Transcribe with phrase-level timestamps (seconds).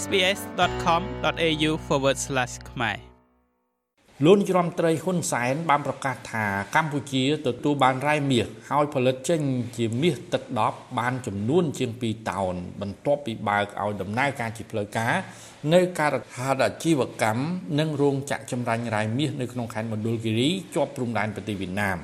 [0.00, 1.72] sbs.com.au/
[2.70, 2.98] ខ្មែរ
[4.24, 6.44] លោកនាយរដ្ឋមន្ត្រីហ៊ុនសែនបានប្រកាសថា
[6.74, 9.40] កម្ពុជាទទួលបានរ៉ែមាសហើយផលិតចេញ
[9.76, 15.14] ជាមាសទឹកដប់បានចំនួនជាង2តោនបន្ទាប់ពីបើកឲ្យដំណើរការជាផ្លូវការ
[15.74, 17.42] នៅការដ្ឋានអាជីវកម្ម
[17.78, 21.98] និងរោងចក្រចម្រាញ់រ៉ែមាសនៅក្នុងខេត្តមណ្ឌលគិរីជាប់ព្រំដែនប្រទេសវៀតណាម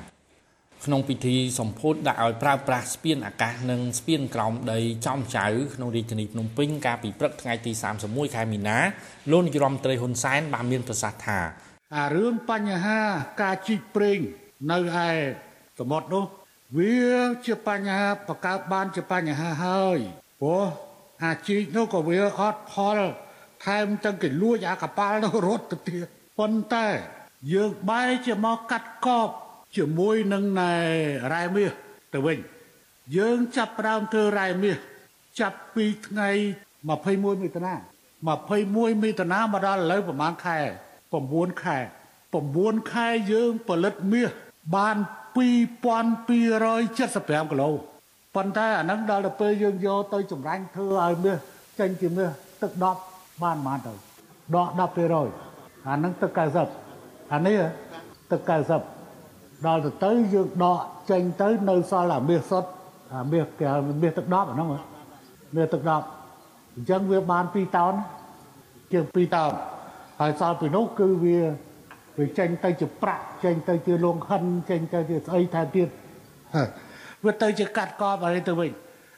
[0.85, 7.71] ក្នុងពិធីសម្ពោធដាក់ឲ្យប្រើប្រាស់ស្ពានអាកាសនិងស្ពានក្រោមដីចំចៅក្នុងរាជធានីភ្នំពេញកាលពីព្រឹកថ្ងៃទី
[8.03, 8.77] 31ខែមីនា
[9.31, 11.39] លោកនាយរដ្ឋមន្ត្រីហ៊ុនសែនបានមានប្រសាសន៍ថា
[11.95, 12.99] អារឿងបញ្ហា
[13.41, 14.19] ការជីកប្រេង
[14.71, 15.09] នៅឯ
[15.79, 16.25] សមុទ្រនោះ
[16.77, 17.09] វា
[17.45, 19.99] ជាបញ្ហាបកើបបានជាបញ្ហាហើយ
[20.41, 20.65] ព្រោះ
[21.23, 22.99] អាជីកនោះក៏វាអត់ផល
[23.65, 26.07] ថែមទាំងគេលួចអាកប៉ាល់នោះរត់ទៅទៀត
[26.39, 26.87] ប៉ុន្តែ
[27.53, 29.29] យើងបែរជាមកកាត់កប
[29.75, 30.73] ជាមួយនឹងណែ
[31.33, 31.71] រ៉ែមាស
[32.13, 32.37] ទៅវិញ
[33.17, 34.77] យើងចាប់ផ្ដើមធ្វើរ៉ែមាស
[35.39, 36.29] ចាប់ពីថ្ងៃ
[36.87, 37.73] 21មិថុនា
[38.37, 40.57] 21មិថុនាមកដល់ឥឡូវប្រហែលខែ
[41.11, 41.77] 9ខែ
[42.35, 44.29] 9ខែយើងផលិតមាស
[44.75, 44.95] បាន
[45.37, 47.69] 2275គីឡូ
[48.35, 51.37] ប៉ុន្តែអាហ្នឹងដល់ទៅពេលយើងយកទៅចម្រាញ់ធ្វើឲ្យមាស
[51.79, 52.29] ចេញជាមាស
[52.61, 52.71] ទឹក
[53.05, 53.93] 10បានប៉ុន្មានទៅ
[54.55, 54.79] ដក10%
[55.87, 56.31] អាហ្នឹងទឹក
[56.81, 57.59] 90អានេះ
[58.31, 58.98] ទឹក90
[59.65, 60.79] ដល់ទៅទៅយើងដក
[61.11, 62.69] ចេញទៅនៅសល់អាមាសសុទ្ធ
[63.15, 63.67] អាមាសគេ
[64.01, 64.67] មាសទឹក10អាហ្នឹង
[65.55, 65.89] មាសទឹក10
[66.75, 67.93] អញ្ចឹងវាបាន2តោន
[68.91, 69.51] ជាង2តោន
[70.19, 71.39] ហើយសល់ពីនោះគឺវា
[72.19, 75.87] វាចេញទៅជាប្រាក់ចេញទៅជាលងហិនចេញទៅជាស្អីថែមទៀត
[77.25, 78.71] វាទៅជាកាត់កបអីទៅវិញ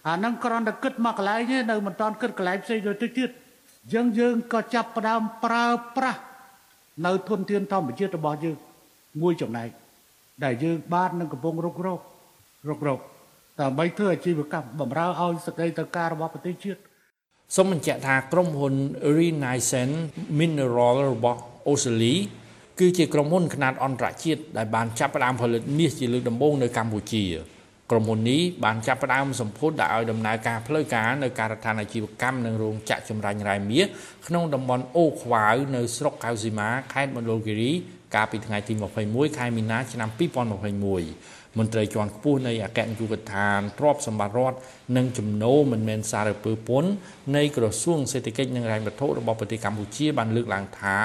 [0.08, 3.30] អាហ្នឹងគ្រាន់តែគិតមកកន្លែងទេនៅមិនតាន់គិតកន្លែងផ្សេងទៅទៀត
[3.94, 5.66] យើងយើងក៏ចាប់ផ្ដើមប្រើ
[5.98, 6.22] ប្រាស់
[7.06, 8.58] នៅធនធានធម្មជាតិរបស់យើង
[9.22, 9.81] មួយចំណែក
[10.44, 12.00] ដែលយើងបាននឹងកំពុងរុករក
[12.70, 13.00] រករក
[13.62, 16.80] ដើម្បីធ្វើអាជីវកម្មបម្រើឲ្យសក្តីទៅការរបស់ប្រទេសជាតិ
[17.56, 18.76] សូមបញ្ជាក់ថាក្រុមហ៊ុន
[19.18, 19.98] Renaissance
[20.40, 22.16] Mineral របស់អូស្ត្រាលី
[22.80, 27.26] គឺជាក្រុមហ៊ុនខ្នាតអន្តរជាតិដែលបានចាប់ផ្ដើមផលិតមាសជាលើកដំបូងនៅកម្ពុជា
[27.92, 33.86] ក្រុមហ៊ុននេះបានចាប់ផ្ដើមសម្ពោធដាក់ឲ្យដំណើរការផ្លូវការនៅការដ្ឋានអាជីវកម្មនិងរោងចក្រចម្រាញ់រ៉ែមាស
[34.28, 37.72] ក្នុងតំបន់អូខ្វាវនៅស្រុកកៅស៊ីម៉ាខេត្តមណ្ឌលគិរី
[38.16, 38.74] កាលពីថ្ងៃទី
[39.06, 40.10] 21ខែមីនាឆ្នាំ
[40.80, 44.58] 2021មន្ត្រីជាន់ខ្ពស់នៃអគ្គនាយកដ្ឋានទ្រព្យសម្បត្តិរដ្ឋ
[44.98, 46.92] និងចំណូលមិនមែនសារពើពន្ធ
[47.36, 50.96] នៃក្រសួងសេដ្ឋកិច្ចនិងហិរញ្ញវត្ថុរបស់ប្រទេសកម្ពុជាបានលើកឡើងថា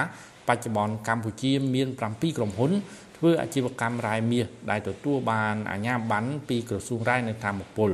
[0.48, 2.00] បច្ចុប្បន្នកម្ពុជាមាន7
[2.38, 2.72] ក្រុមហ៊ុន
[3.16, 7.92] ធ្វើអាជីវកម្មរ៉ែមាសដែលទទួលបានអាជ្ញាប័ណ្ណពីក្រសួងរ៉ែនិងធម្មពល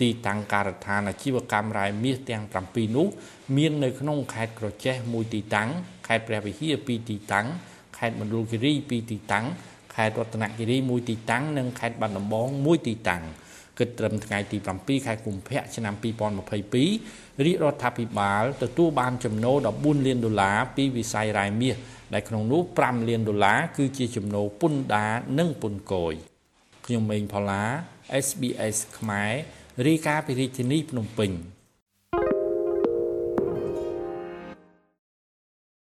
[0.00, 3.06] ទីតាំងការដ្ឋានអាជីវកម្មរ៉ែមាសទាំង7នោះ
[3.56, 5.68] មាននៅក្នុងខេត្តក្រចេះមួយទីតាំង
[6.06, 7.46] ខេត្តព្រះវិហារ2ទីតាំង
[7.98, 9.46] ខេត្តមណ្ឌលគិរី2ទីតាំង
[9.94, 13.22] ខេត្តរតនគិរីមួយទីតាំងនិងខេត្តបាត់ដំបងមួយទីតាំង
[13.78, 15.94] គិតត្រឹមថ្ងៃទី7ខែកុម្ភៈឆ្នាំ
[16.62, 21.76] 2022រាជរដ្ឋាភិបាលទទួលបានចំណូល14លានដុល្លារពីវិស័យរ៉ែមាស
[22.14, 26.14] ដែលក្នុងនោះ5លានដុល្លារគឺជាចំណូលពន្ធដារនិងពន្ធគយ
[26.86, 27.64] ខ្ញុំម៉េងផល្លា
[28.26, 29.32] SBS ខ្មែរ
[29.86, 31.30] រាយការណ៍ពីរាជធានីភ្នំពេញ